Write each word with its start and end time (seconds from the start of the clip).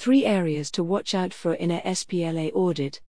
Three 0.00 0.24
areas 0.24 0.70
to 0.70 0.82
watch 0.82 1.14
out 1.14 1.34
for 1.34 1.52
in 1.52 1.70
a 1.70 1.82
SPLA 1.82 2.50
audit. 2.54 3.02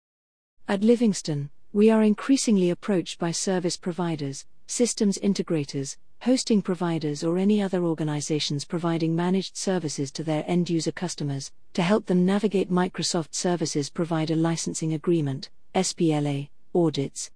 At 0.67 0.80
Livingstone, 0.80 1.50
we 1.71 1.91
are 1.91 2.03
increasingly 2.03 2.71
approached 2.71 3.18
by 3.18 3.30
service 3.30 3.76
providers, 3.76 4.46
systems 4.67 5.18
integrators, 5.18 5.98
hosting 6.22 6.62
providers, 6.62 7.22
or 7.22 7.36
any 7.36 7.60
other 7.60 7.84
organizations 7.84 8.64
providing 8.64 9.14
managed 9.14 9.54
services 9.54 10.11
to 10.12 10.24
their 10.24 10.45
end 10.46 10.70
user 10.70 10.90
customers 10.90 11.52
to 11.74 11.82
help 11.82 12.06
them 12.06 12.24
navigate 12.24 12.71
Microsoft 12.71 13.34
Services 13.34 13.91
Provider 13.91 14.34
Licensing 14.34 14.95
Agreement 14.95 15.50
SPLA 15.75 16.48
audits. 16.75 17.30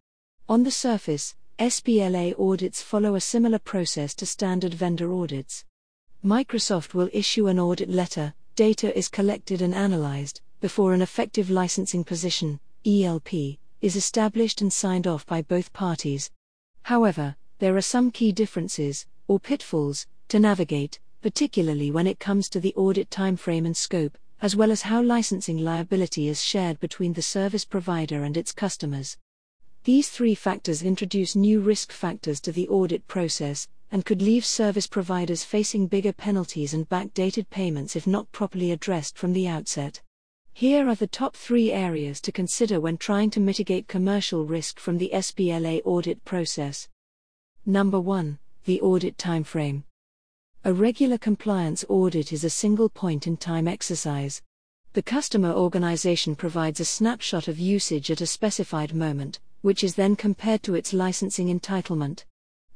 On 0.48 0.62
the 0.62 0.71
surface, 0.71 1.37
SPLA 1.59 2.41
audits 2.41 2.80
follow 2.80 3.16
a 3.16 3.21
similar 3.21 3.59
process 3.59 4.14
to 4.14 4.25
standard 4.25 4.73
vendor 4.73 5.12
audits. 5.12 5.66
Microsoft 6.25 6.95
will 6.95 7.11
issue 7.12 7.48
an 7.48 7.59
audit 7.59 7.91
letter, 7.91 8.32
data 8.55 8.96
is 8.96 9.09
collected 9.09 9.62
and 9.62 9.75
analyzed, 9.75 10.41
before 10.61 10.93
an 10.93 11.03
effective 11.03 11.50
licensing 11.50 12.04
position, 12.04 12.61
ELP, 12.86 13.32
is 13.81 13.96
established 13.96 14.61
and 14.61 14.72
signed 14.72 15.07
off 15.07 15.27
by 15.27 15.43
both 15.43 15.72
parties. 15.72 16.31
However, 16.82 17.36
there 17.58 17.77
are 17.77 17.82
some 17.82 18.11
key 18.11 18.32
differences, 18.32 19.07
or 19.27 19.41
pitfalls, 19.41 20.07
to 20.29 20.39
navigate, 20.39 21.00
particularly 21.22 21.91
when 21.91 22.07
it 22.07 22.18
comes 22.18 22.49
to 22.50 22.61
the 22.61 22.75
audit 22.75 23.08
timeframe 23.08 23.64
and 23.64 23.77
scope, 23.77 24.18
as 24.41 24.55
well 24.55 24.71
as 24.71 24.82
how 24.82 25.00
licensing 25.00 25.58
liability 25.58 26.29
is 26.29 26.43
shared 26.43 26.79
between 26.80 27.13
the 27.13 27.22
service 27.22 27.64
provider 27.64 28.25
and 28.25 28.36
its 28.36 28.53
customers. 28.53 29.16
These 29.85 30.11
three 30.11 30.36
factors 30.36 30.85
introduce 30.85 31.35
new 31.35 31.59
risk 31.59 31.91
factors 31.91 32.41
to 32.42 32.53
the 32.53 32.69
audit 32.69 33.09
process, 33.09 33.67
and 33.91 34.05
could 34.05 34.22
leave 34.22 34.45
service 34.45 34.86
providers 34.86 35.42
facing 35.42 35.89
bigger 35.89 36.12
penalties 36.12 36.72
and 36.72 36.89
backdated 36.89 37.50
payments 37.50 37.97
if 37.97 38.06
not 38.06 38.31
properly 38.31 38.70
addressed 38.70 39.19
from 39.19 39.33
the 39.33 39.48
outset. 39.48 40.00
Here 40.53 40.89
are 40.89 40.95
the 40.95 41.08
top 41.08 41.34
three 41.34 41.72
areas 41.72 42.20
to 42.20 42.31
consider 42.31 42.81
when 42.81 42.97
trying 42.97 43.31
to 43.31 43.41
mitigate 43.41 43.88
commercial 43.88 44.47
risk 44.47 44.78
from 44.78 44.98
the 44.98 45.10
SPLA 45.12 45.83
audit 45.84 46.25
process. 46.25 46.88
Number 47.66 48.00
1 48.00 48.38
The 48.66 48.80
audit 48.80 49.16
timeframe. 49.16 49.83
A 50.64 50.72
regular 50.72 51.19
compliance 51.19 51.84
audit 51.88 52.33
is 52.33 52.44
a 52.44 52.50
single 52.50 52.88
point 52.88 53.27
in 53.27 53.36
time 53.36 53.66
exercise. 53.66 54.42
The 54.92 55.03
customer 55.03 55.50
organization 55.50 56.36
provides 56.36 56.78
a 56.78 56.84
snapshot 56.84 57.48
of 57.48 57.58
usage 57.58 58.12
at 58.12 58.20
a 58.20 58.27
specified 58.27 58.94
moment, 58.94 59.41
which 59.62 59.82
is 59.82 59.94
then 59.94 60.14
compared 60.14 60.62
to 60.62 60.74
its 60.74 60.92
licensing 60.92 61.48
entitlement. 61.48 62.24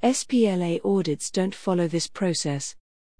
SPLA 0.03 0.81
audits 0.85 1.31
don't 1.31 1.55
follow 1.55 1.87
this 1.87 2.07
process. 2.07 2.75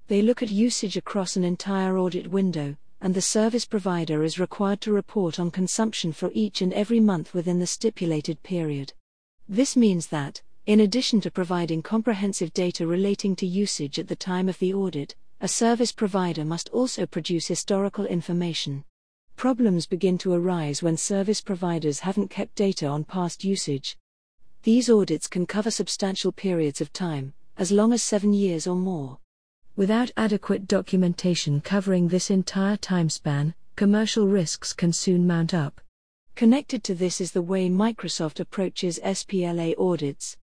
They 0.09 0.23
look 0.23 0.43
at 0.43 0.51
usage 0.51 0.97
across 0.97 1.37
an 1.37 1.45
entire 1.45 1.99
audit 1.99 2.31
window, 2.31 2.77
and 3.01 3.15
the 3.15 3.23
service 3.23 3.67
provider 3.67 4.25
is 4.25 4.39
required 4.39 4.81
to 4.83 4.93
report 4.93 5.39
on 5.39 5.51
consumption 5.51 6.13
for 6.13 6.31
each 6.33 6.63
and 6.63 6.73
every 6.73 7.01
month 7.01 7.35
within 7.35 7.59
the 7.59 7.67
stipulated 7.67 8.43
period. 8.43 8.93
This 9.49 9.77
means 9.77 10.07
that, 10.09 10.43
in 10.67 10.81
addition 10.81 11.21
to 11.21 11.31
providing 11.31 11.83
comprehensive 11.83 12.53
data 12.53 12.87
relating 12.87 13.37
to 13.37 13.47
usage 13.47 13.99
at 13.99 14.09
the 14.09 14.17
time 14.17 14.49
of 14.49 14.59
the 14.59 14.75
audit, 14.75 15.15
a 15.41 15.49
service 15.49 15.93
provider 15.93 16.45
must 16.45 16.69
also 16.71 17.07
produce 17.07 17.47
historical 17.47 18.07
information. 18.07 18.85
Problems 19.37 19.85
begin 19.85 20.17
to 20.19 20.33
arise 20.33 20.83
when 20.83 20.97
service 20.97 21.43
providers 21.43 22.01
haven't 22.01 22.31
kept 22.31 22.55
data 22.55 22.87
on 22.87 23.05
past 23.05 23.45
usage. 23.45 23.99
These 24.63 24.89
audits 24.89 25.29
can 25.29 25.45
cover 25.45 25.71
substantial 25.71 26.33
periods 26.33 26.81
of 26.81 26.91
time, 26.91 27.35
as 27.59 27.71
long 27.71 27.93
as 27.93 28.03
seven 28.03 28.33
years 28.33 28.67
or 28.67 28.77
more. 28.77 29.19
Without 29.77 30.11
adequate 30.17 30.67
documentation 30.67 31.61
covering 31.61 32.09
this 32.09 32.31
entire 32.31 32.79
time 32.79 33.11
span, 33.11 33.55
commercial 33.77 34.27
risks 34.27 34.73
can 34.73 34.91
soon 34.91 35.27
mount 35.27 35.53
up. 35.53 35.83
Connected 36.35 36.83
to 36.85 36.95
this 36.95 37.21
is 37.21 37.33
the 37.33 37.43
way 37.43 37.69
Microsoft 37.69 38.41
approaches 38.41 38.99
SPLA 39.05 39.79
audits. 39.79 40.39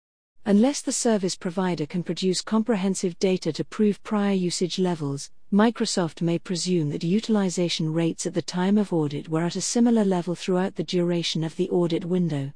Unless 0.45 0.83
the 0.83 0.93
service 0.93 1.35
provider 1.35 1.87
can 1.87 2.03
produce 2.03 2.43
comprehensive 2.43 3.19
data 3.19 3.55
to 3.55 3.65
prove 3.65 4.03
prior 4.03 4.35
usage 4.35 4.79
levels, 4.79 5.31
Microsoft 5.53 6.23
may 6.23 6.39
presume 6.39 6.91
that 6.91 7.05
utilization 7.05 7.93
rates 7.93 8.25
at 8.27 8.35
the 8.35 8.43
time 8.43 8.79
of 8.79 8.93
audit 8.93 9.29
were 9.29 9.45
at 9.45 9.57
a 9.57 9.61
similar 9.61 10.05
level 10.05 10.35
throughout 10.35 10.77
the 10.77 10.85
duration 10.85 11.45
of 11.45 11.57
the 11.57 11.69
audit 11.71 12.05
window 12.05 12.53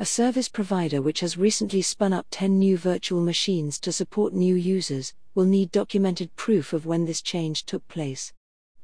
a 0.00 0.06
service 0.06 0.48
provider 0.48 1.02
which 1.02 1.18
has 1.20 1.36
recently 1.36 1.82
spun 1.82 2.12
up 2.12 2.24
10 2.30 2.56
new 2.56 2.78
virtual 2.78 3.20
machines 3.20 3.80
to 3.80 3.90
support 3.90 4.32
new 4.32 4.54
users, 4.54 5.12
will 5.34 5.44
need 5.44 5.72
documented 5.72 6.34
proof 6.36 6.72
of 6.72 6.86
when 6.86 7.04
this 7.04 7.20
change 7.20 7.64
took 7.64 7.86
place. 7.88 8.32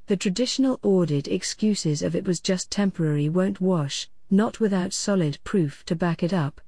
The 0.06 0.16
traditional 0.16 0.80
audit 0.82 1.28
excuses 1.28 2.02
of 2.02 2.16
it 2.16 2.26
was 2.26 2.40
just 2.40 2.68
temporary 2.68 3.28
won't 3.28 3.60
wash, 3.60 4.08
not 4.28 4.58
without 4.58 4.92
solid 4.92 5.38
proof 5.44 5.84
to 5.86 5.94
back 5.94 6.24
it 6.24 6.32
up. 6.32 6.60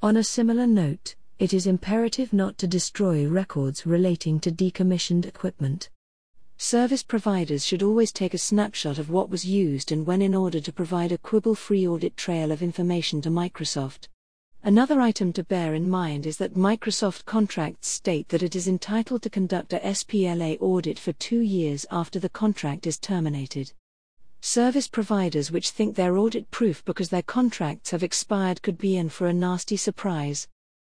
On 0.00 0.16
a 0.16 0.22
similar 0.22 0.68
note, 0.68 1.16
it 1.40 1.52
is 1.52 1.66
imperative 1.66 2.32
not 2.32 2.56
to 2.58 2.68
destroy 2.68 3.26
records 3.26 3.84
relating 3.84 4.38
to 4.40 4.52
decommissioned 4.52 5.26
equipment. 5.26 5.90
Service 6.60 7.04
providers 7.04 7.64
should 7.64 7.84
always 7.84 8.10
take 8.10 8.34
a 8.34 8.38
snapshot 8.38 8.98
of 8.98 9.10
what 9.10 9.30
was 9.30 9.44
used 9.44 9.92
and 9.92 10.04
when 10.04 10.20
in 10.20 10.34
order 10.34 10.58
to 10.58 10.72
provide 10.72 11.12
a 11.12 11.18
quibble 11.18 11.54
free 11.54 11.86
audit 11.86 12.16
trail 12.16 12.50
of 12.50 12.64
information 12.64 13.22
to 13.22 13.30
Microsoft. 13.30 14.08
Another 14.64 15.00
item 15.00 15.32
to 15.32 15.44
bear 15.44 15.72
in 15.74 15.88
mind 15.88 16.26
is 16.26 16.36
that 16.38 16.56
Microsoft 16.56 17.24
contracts 17.26 17.86
state 17.86 18.28
that 18.30 18.42
it 18.42 18.56
is 18.56 18.66
entitled 18.66 19.22
to 19.22 19.30
conduct 19.30 19.72
a 19.72 19.78
SPLA 19.78 20.60
audit 20.60 20.98
for 20.98 21.12
two 21.12 21.38
years 21.38 21.86
after 21.92 22.18
the 22.18 22.28
contract 22.28 22.88
is 22.88 22.98
terminated. 22.98 23.72
Service 24.40 24.88
providers 24.88 25.52
which 25.52 25.70
think 25.70 25.94
they're 25.94 26.18
audit 26.18 26.50
proof 26.50 26.84
because 26.84 27.08
their 27.08 27.22
contracts 27.22 27.92
have 27.92 28.02
expired 28.02 28.62
could 28.62 28.78
be 28.78 28.96
in 28.96 29.08
for 29.08 29.28
a 29.28 29.32
nasty 29.32 29.76
surprise. 29.76 30.48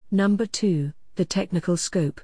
Number 0.09 0.47
2. 0.47 0.94
The 1.13 1.25
technical 1.25 1.78
scope. 1.78 2.22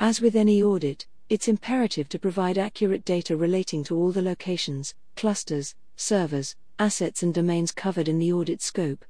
As 0.00 0.20
with 0.20 0.34
any 0.34 0.60
audit, 0.60 1.06
it's 1.30 1.46
imperative 1.46 2.08
to 2.08 2.18
provide 2.18 2.58
accurate 2.58 3.04
data 3.04 3.36
relating 3.36 3.84
to 3.84 3.96
all 3.96 4.10
the 4.10 4.20
locations, 4.20 4.96
clusters, 5.14 5.76
servers, 5.94 6.56
assets, 6.80 7.22
and 7.22 7.32
domains 7.32 7.70
covered 7.70 8.08
in 8.08 8.18
the 8.18 8.32
audit 8.32 8.60
scope. 8.60 9.04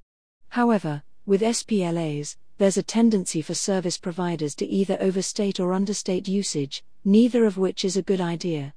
However, 0.50 1.02
with 1.24 1.40
SPLAs, 1.40 2.36
there's 2.58 2.76
a 2.76 2.82
tendency 2.82 3.40
for 3.40 3.54
service 3.54 3.96
providers 3.96 4.54
to 4.56 4.66
either 4.66 4.98
overstate 5.00 5.58
or 5.58 5.72
understate 5.72 6.28
usage, 6.28 6.84
neither 7.06 7.46
of 7.46 7.56
which 7.56 7.86
is 7.86 7.96
a 7.96 8.02
good 8.02 8.20
idea. 8.20 8.74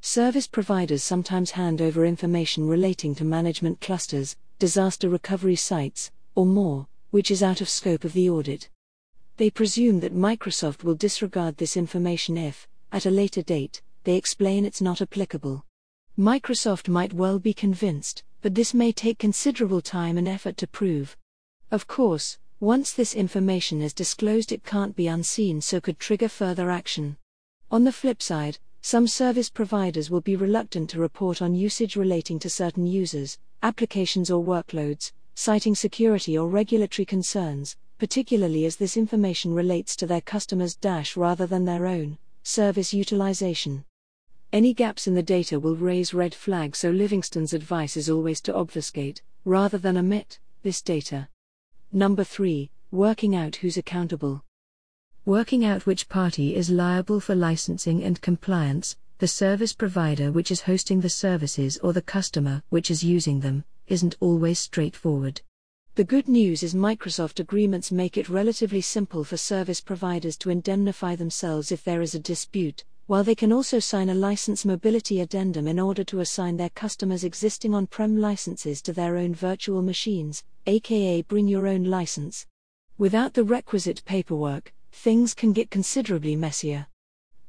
Service 0.00 0.46
providers 0.46 1.02
sometimes 1.02 1.50
hand 1.50 1.82
over 1.82 2.06
information 2.06 2.66
relating 2.66 3.14
to 3.14 3.24
management 3.24 3.82
clusters, 3.82 4.36
disaster 4.58 5.10
recovery 5.10 5.56
sites, 5.56 6.10
or 6.34 6.46
more, 6.46 6.86
which 7.10 7.30
is 7.30 7.42
out 7.42 7.60
of 7.60 7.68
scope 7.68 8.04
of 8.04 8.14
the 8.14 8.30
audit. 8.30 8.70
They 9.36 9.50
presume 9.50 10.00
that 10.00 10.14
Microsoft 10.14 10.84
will 10.84 10.94
disregard 10.94 11.58
this 11.58 11.76
information 11.76 12.38
if, 12.38 12.68
at 12.92 13.06
a 13.06 13.10
later 13.10 13.42
date, 13.42 13.82
they 14.04 14.16
explain 14.16 14.64
it's 14.64 14.80
not 14.80 15.00
applicable. 15.00 15.64
Microsoft 16.18 16.88
might 16.88 17.12
well 17.12 17.38
be 17.38 17.54
convinced, 17.54 18.24
but 18.42 18.54
this 18.54 18.74
may 18.74 18.92
take 18.92 19.18
considerable 19.18 19.80
time 19.80 20.18
and 20.18 20.26
effort 20.26 20.56
to 20.56 20.66
prove. 20.66 21.16
Of 21.70 21.86
course, 21.86 22.38
once 22.58 22.92
this 22.92 23.14
information 23.14 23.80
is 23.80 23.94
disclosed, 23.94 24.52
it 24.52 24.64
can't 24.64 24.96
be 24.96 25.06
unseen, 25.06 25.60
so 25.60 25.80
could 25.80 25.98
trigger 25.98 26.28
further 26.28 26.70
action. 26.70 27.16
On 27.70 27.84
the 27.84 27.92
flip 27.92 28.20
side, 28.20 28.58
some 28.82 29.06
service 29.06 29.50
providers 29.50 30.10
will 30.10 30.20
be 30.20 30.36
reluctant 30.36 30.90
to 30.90 30.98
report 30.98 31.40
on 31.40 31.54
usage 31.54 31.96
relating 31.96 32.38
to 32.40 32.50
certain 32.50 32.86
users, 32.86 33.38
applications, 33.62 34.30
or 34.30 34.42
workloads, 34.42 35.12
citing 35.34 35.74
security 35.74 36.36
or 36.36 36.48
regulatory 36.48 37.06
concerns, 37.06 37.76
particularly 37.98 38.64
as 38.64 38.76
this 38.76 38.96
information 38.96 39.54
relates 39.54 39.94
to 39.96 40.06
their 40.06 40.20
customers' 40.22 40.74
dash 40.74 41.16
rather 41.16 41.46
than 41.46 41.66
their 41.66 41.86
own 41.86 42.18
service 42.42 42.92
utilization. 42.92 43.84
Any 44.52 44.74
gaps 44.74 45.06
in 45.06 45.14
the 45.14 45.22
data 45.22 45.60
will 45.60 45.76
raise 45.76 46.12
red 46.12 46.34
flags, 46.34 46.78
so 46.78 46.90
Livingstone's 46.90 47.52
advice 47.52 47.96
is 47.96 48.10
always 48.10 48.40
to 48.42 48.54
obfuscate, 48.54 49.22
rather 49.44 49.78
than 49.78 49.96
omit, 49.96 50.38
this 50.62 50.82
data. 50.82 51.28
Number 51.92 52.24
3 52.24 52.70
Working 52.92 53.36
out 53.36 53.56
who's 53.56 53.76
accountable. 53.76 54.44
Working 55.24 55.64
out 55.64 55.86
which 55.86 56.08
party 56.08 56.56
is 56.56 56.70
liable 56.70 57.20
for 57.20 57.36
licensing 57.36 58.02
and 58.02 58.20
compliance, 58.20 58.96
the 59.18 59.28
service 59.28 59.72
provider 59.72 60.32
which 60.32 60.50
is 60.50 60.62
hosting 60.62 61.00
the 61.00 61.08
services 61.08 61.78
or 61.84 61.92
the 61.92 62.02
customer 62.02 62.64
which 62.70 62.90
is 62.90 63.04
using 63.04 63.38
them, 63.38 63.64
isn't 63.86 64.16
always 64.18 64.58
straightforward. 64.58 65.42
The 66.00 66.04
good 66.04 66.28
news 66.28 66.62
is 66.62 66.72
Microsoft 66.72 67.40
agreements 67.40 67.92
make 67.92 68.16
it 68.16 68.30
relatively 68.30 68.80
simple 68.80 69.22
for 69.22 69.36
service 69.36 69.82
providers 69.82 70.38
to 70.38 70.48
indemnify 70.48 71.14
themselves 71.14 71.70
if 71.70 71.84
there 71.84 72.00
is 72.00 72.14
a 72.14 72.18
dispute, 72.18 72.86
while 73.06 73.22
they 73.22 73.34
can 73.34 73.52
also 73.52 73.78
sign 73.80 74.08
a 74.08 74.14
license 74.14 74.64
mobility 74.64 75.20
addendum 75.20 75.68
in 75.68 75.78
order 75.78 76.02
to 76.04 76.20
assign 76.20 76.56
their 76.56 76.70
customers' 76.70 77.22
existing 77.22 77.74
on 77.74 77.86
prem 77.86 78.18
licenses 78.18 78.80
to 78.80 78.94
their 78.94 79.18
own 79.18 79.34
virtual 79.34 79.82
machines, 79.82 80.42
aka 80.64 81.20
bring 81.20 81.46
your 81.46 81.66
own 81.66 81.84
license. 81.84 82.46
Without 82.96 83.34
the 83.34 83.44
requisite 83.44 84.02
paperwork, 84.06 84.72
things 84.92 85.34
can 85.34 85.52
get 85.52 85.70
considerably 85.70 86.34
messier. 86.34 86.86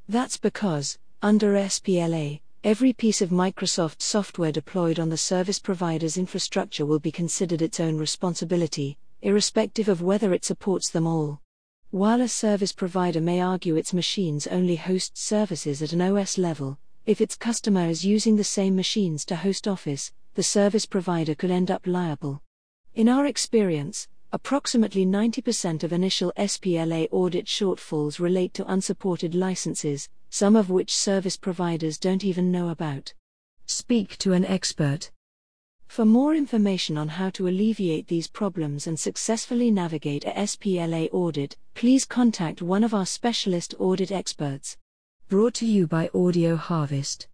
That's 0.10 0.36
because, 0.36 0.98
under 1.22 1.54
SPLA, 1.54 2.42
Every 2.64 2.94
piece 2.94 3.24
of 3.24 3.32
Microsoft 3.32 4.04
software 4.04 4.52
deployed 4.52 5.00
on 5.00 5.10
the 5.10 5.18
service 5.18 5.58
provider's 5.58 6.16
infrastructure 6.16 6.86
will 6.86 7.00
be 7.00 7.12
considered 7.12 7.60
its 7.60 7.80
own 7.80 7.98
responsibility, 7.98 9.00
irrespective 9.24 9.90
of 9.90 10.04
whether 10.04 10.32
it 10.32 10.46
supports 10.46 10.88
them 10.88 11.08
all. 11.08 11.42
While 11.90 12.22
a 12.22 12.28
service 12.28 12.72
provider 12.72 13.20
may 13.20 13.42
argue 13.42 13.78
its 13.78 13.96
machines 13.96 14.46
only 14.46 14.76
host 14.76 15.18
services 15.18 15.82
at 15.82 15.92
an 15.92 16.02
OS 16.04 16.38
level, 16.38 16.78
if 17.08 17.20
its 17.20 17.36
customer 17.36 17.88
is 17.88 18.06
using 18.06 18.36
the 18.36 18.44
same 18.44 18.76
machines 18.76 19.26
to 19.26 19.38
host 19.38 19.68
Office, 19.68 20.14
the 20.36 20.44
service 20.44 20.86
provider 20.86 21.34
could 21.34 21.50
end 21.50 21.72
up 21.72 21.88
liable. 21.88 22.44
In 22.94 23.10
our 23.10 23.26
experience, 23.26 24.08
approximately 24.32 25.04
90% 25.04 25.82
of 25.82 25.92
initial 25.92 26.32
SPLA 26.38 27.08
audit 27.10 27.48
shortfalls 27.48 28.20
relate 28.20 28.54
to 28.54 28.72
unsupported 28.72 29.34
licenses, 29.34 30.10
some 30.32 30.56
of 30.56 30.70
which 30.70 30.96
service 30.96 31.38
providers 31.38 32.00
don't 32.00 32.24
even 32.24 32.52
know 32.52 32.70
about. 32.70 33.14
Speak 33.68 34.18
to 34.18 34.34
an 34.34 34.46
expert. 34.46 35.12
For 35.88 36.06
more 36.06 36.34
information 36.34 36.98
on 36.98 37.10
how 37.10 37.30
to 37.32 37.50
alleviate 37.50 38.08
these 38.08 38.30
problems 38.30 38.88
and 38.88 38.98
successfully 38.98 39.70
navigate 39.70 40.24
a 40.24 40.32
SPLA 40.32 41.10
audit, 41.12 41.58
please 41.76 42.06
contact 42.06 42.62
one 42.62 42.86
of 42.86 42.94
our 42.94 43.06
specialist 43.06 43.76
audit 43.78 44.10
experts. 44.10 44.78
Brought 45.28 45.54
to 45.56 45.66
you 45.66 45.88
by 45.88 46.10
Audio 46.14 46.56
Harvest. 46.56 47.28